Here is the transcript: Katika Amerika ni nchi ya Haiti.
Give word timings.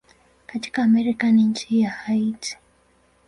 Katika 0.45 0.83
Amerika 0.83 1.31
ni 1.31 1.43
nchi 1.43 1.81
ya 1.81 1.89
Haiti. 1.89 2.57